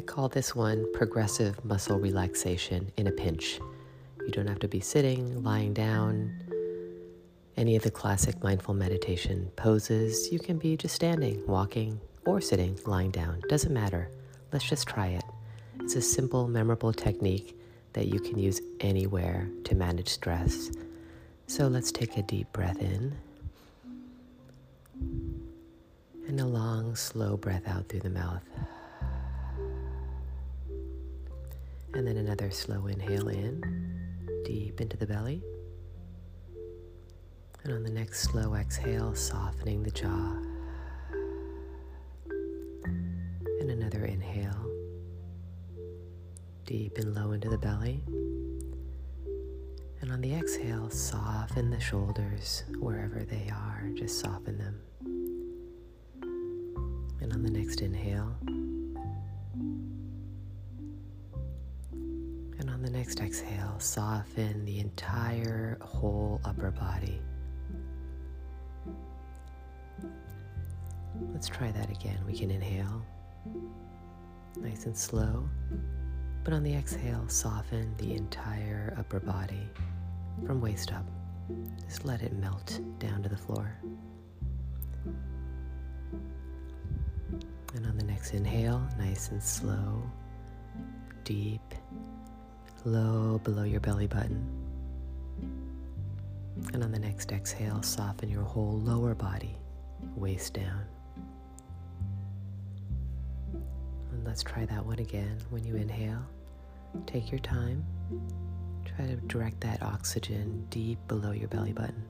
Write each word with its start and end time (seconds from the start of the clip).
I 0.00 0.02
call 0.02 0.30
this 0.30 0.54
one 0.54 0.90
progressive 0.94 1.62
muscle 1.62 1.98
relaxation 1.98 2.90
in 2.96 3.06
a 3.06 3.12
pinch. 3.12 3.60
You 4.24 4.30
don't 4.30 4.46
have 4.46 4.60
to 4.60 4.66
be 4.66 4.80
sitting, 4.80 5.42
lying 5.42 5.74
down, 5.74 6.42
any 7.58 7.76
of 7.76 7.82
the 7.82 7.90
classic 7.90 8.42
mindful 8.42 8.72
meditation 8.72 9.50
poses. 9.56 10.32
You 10.32 10.38
can 10.38 10.56
be 10.56 10.74
just 10.78 10.94
standing, 10.94 11.46
walking, 11.46 12.00
or 12.24 12.40
sitting, 12.40 12.78
lying 12.86 13.10
down. 13.10 13.42
Doesn't 13.50 13.74
matter. 13.74 14.10
Let's 14.52 14.66
just 14.66 14.88
try 14.88 15.08
it. 15.08 15.24
It's 15.80 15.96
a 15.96 16.00
simple, 16.00 16.48
memorable 16.48 16.94
technique 16.94 17.54
that 17.92 18.06
you 18.06 18.20
can 18.20 18.38
use 18.38 18.62
anywhere 18.80 19.50
to 19.64 19.74
manage 19.74 20.08
stress. 20.08 20.70
So 21.46 21.68
let's 21.68 21.92
take 21.92 22.16
a 22.16 22.22
deep 22.22 22.50
breath 22.54 22.80
in 22.80 23.18
and 26.26 26.40
a 26.40 26.46
long, 26.46 26.96
slow 26.96 27.36
breath 27.36 27.68
out 27.68 27.90
through 27.90 28.00
the 28.00 28.08
mouth. 28.08 28.40
And 31.92 32.06
then 32.06 32.16
another 32.16 32.50
slow 32.50 32.86
inhale 32.86 33.28
in, 33.28 33.62
deep 34.44 34.80
into 34.80 34.96
the 34.96 35.06
belly. 35.06 35.42
And 37.64 37.72
on 37.72 37.82
the 37.82 37.90
next 37.90 38.20
slow 38.22 38.54
exhale, 38.54 39.14
softening 39.14 39.82
the 39.82 39.90
jaw. 39.90 40.36
And 43.60 43.70
another 43.70 44.04
inhale, 44.04 44.66
deep 46.64 46.96
and 46.96 47.14
low 47.14 47.32
into 47.32 47.48
the 47.50 47.58
belly. 47.58 48.02
And 50.00 50.10
on 50.12 50.20
the 50.20 50.34
exhale, 50.34 50.88
soften 50.88 51.70
the 51.70 51.80
shoulders 51.80 52.64
wherever 52.78 53.24
they 53.24 53.50
are, 53.52 53.90
just 53.94 54.20
soften 54.20 54.56
them. 54.56 54.80
And 57.20 57.32
on 57.32 57.42
the 57.42 57.50
next 57.50 57.82
inhale, 57.82 58.34
the 62.90 62.98
next 62.98 63.20
exhale, 63.20 63.78
soften 63.78 64.64
the 64.64 64.80
entire 64.80 65.78
whole 65.80 66.40
upper 66.44 66.70
body. 66.72 67.20
Let's 71.32 71.48
try 71.48 71.70
that 71.70 71.90
again. 71.90 72.18
We 72.26 72.36
can 72.36 72.50
inhale, 72.50 73.02
nice 74.56 74.86
and 74.86 74.96
slow, 74.96 75.48
but 76.42 76.52
on 76.52 76.64
the 76.64 76.74
exhale, 76.74 77.28
soften 77.28 77.94
the 77.98 78.14
entire 78.14 78.94
upper 78.98 79.20
body 79.20 79.68
from 80.44 80.60
waist 80.60 80.92
up. 80.92 81.06
Just 81.84 82.04
let 82.04 82.22
it 82.22 82.32
melt 82.32 82.80
down 82.98 83.22
to 83.22 83.28
the 83.28 83.36
floor. 83.36 83.72
And 87.74 87.86
on 87.86 87.96
the 87.96 88.04
next 88.04 88.34
inhale, 88.34 88.82
nice 88.98 89.30
and 89.30 89.42
slow, 89.42 90.02
deep, 91.22 91.60
low 92.84 93.38
below 93.44 93.64
your 93.64 93.80
belly 93.80 94.06
button. 94.06 94.46
And 96.72 96.84
on 96.84 96.92
the 96.92 96.98
next 96.98 97.32
exhale, 97.32 97.82
soften 97.82 98.28
your 98.28 98.42
whole 98.42 98.78
lower 98.80 99.14
body, 99.14 99.56
waist 100.16 100.54
down. 100.54 100.84
And 104.12 104.24
let's 104.24 104.42
try 104.42 104.66
that 104.66 104.84
one 104.84 104.98
again. 104.98 105.38
When 105.50 105.64
you 105.64 105.76
inhale, 105.76 106.24
take 107.06 107.30
your 107.30 107.40
time. 107.40 107.84
Try 108.84 109.06
to 109.06 109.16
direct 109.16 109.60
that 109.60 109.82
oxygen 109.82 110.66
deep 110.70 110.98
below 111.08 111.32
your 111.32 111.48
belly 111.48 111.72
button. 111.72 112.04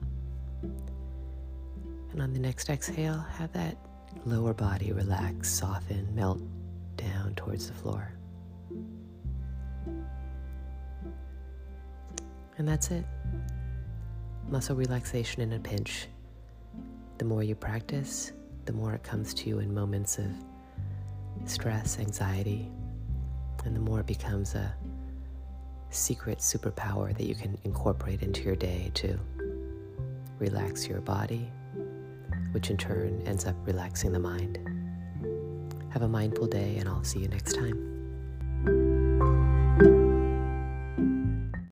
And 2.11 2.21
on 2.21 2.33
the 2.33 2.39
next 2.39 2.69
exhale, 2.69 3.19
have 3.37 3.53
that 3.53 3.77
lower 4.25 4.53
body 4.53 4.91
relax, 4.91 5.49
soften, 5.49 6.13
melt 6.13 6.41
down 6.97 7.33
towards 7.35 7.67
the 7.67 7.73
floor. 7.73 8.11
And 12.57 12.67
that's 12.67 12.91
it. 12.91 13.05
Muscle 14.49 14.75
relaxation 14.75 15.41
in 15.41 15.53
a 15.53 15.59
pinch. 15.59 16.07
The 17.17 17.25
more 17.25 17.43
you 17.43 17.55
practice, 17.55 18.31
the 18.65 18.73
more 18.73 18.93
it 18.93 19.03
comes 19.03 19.33
to 19.35 19.49
you 19.49 19.59
in 19.59 19.73
moments 19.73 20.17
of 20.17 20.31
stress, 21.45 21.99
anxiety, 21.99 22.69
and 23.65 23.75
the 23.75 23.79
more 23.79 23.99
it 23.99 24.07
becomes 24.07 24.55
a 24.55 24.73
secret 25.89 26.39
superpower 26.39 27.15
that 27.15 27.25
you 27.25 27.35
can 27.35 27.57
incorporate 27.63 28.21
into 28.21 28.43
your 28.43 28.55
day 28.55 28.91
to 28.95 29.19
relax 30.39 30.87
your 30.87 31.01
body, 31.01 31.51
which 32.51 32.69
in 32.69 32.77
turn 32.77 33.21
ends 33.25 33.45
up 33.45 33.55
relaxing 33.65 34.11
the 34.11 34.19
mind. 34.19 34.57
Have 35.89 36.01
a 36.01 36.07
mindful 36.07 36.47
day, 36.47 36.77
and 36.77 36.87
I'll 36.87 37.03
see 37.03 37.19
you 37.19 37.27
next 37.27 37.53
time. 37.53 39.10